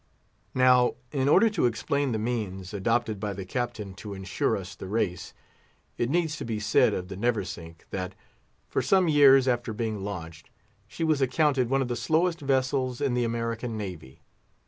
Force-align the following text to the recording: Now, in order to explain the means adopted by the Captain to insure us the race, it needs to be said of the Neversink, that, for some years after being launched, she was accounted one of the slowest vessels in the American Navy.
Now, 0.55 0.95
in 1.11 1.29
order 1.29 1.47
to 1.51 1.67
explain 1.67 2.11
the 2.11 2.17
means 2.17 2.73
adopted 2.73 3.19
by 3.19 3.33
the 3.33 3.45
Captain 3.45 3.93
to 3.97 4.15
insure 4.15 4.57
us 4.57 4.73
the 4.73 4.87
race, 4.87 5.31
it 5.95 6.09
needs 6.09 6.37
to 6.37 6.43
be 6.43 6.59
said 6.59 6.95
of 6.95 7.07
the 7.07 7.15
Neversink, 7.15 7.85
that, 7.91 8.15
for 8.67 8.81
some 8.81 9.07
years 9.07 9.47
after 9.47 9.73
being 9.73 10.03
launched, 10.03 10.49
she 10.87 11.03
was 11.03 11.21
accounted 11.21 11.69
one 11.69 11.83
of 11.83 11.87
the 11.87 11.95
slowest 11.95 12.39
vessels 12.39 12.99
in 12.99 13.13
the 13.13 13.23
American 13.23 13.77
Navy. 13.77 14.23